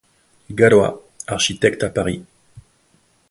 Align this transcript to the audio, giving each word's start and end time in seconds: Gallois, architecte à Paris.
Gallois, 0.49 0.99
architecte 1.27 1.83
à 1.83 1.91
Paris. 1.91 2.25